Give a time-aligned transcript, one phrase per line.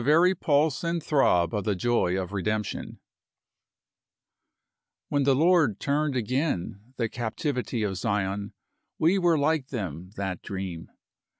[0.03, 2.99] very pulse and throb of the joy of redemption:
[5.09, 8.53] When the Lord turned again the captivity of Zion,
[8.97, 10.89] we were like them that dream.